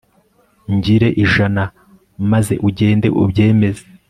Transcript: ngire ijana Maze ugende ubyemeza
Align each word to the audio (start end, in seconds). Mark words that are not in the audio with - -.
ngire 0.73 1.07
ijana 1.23 1.63
Maze 2.31 2.53
ugende 2.67 3.07
ubyemeza 3.23 3.83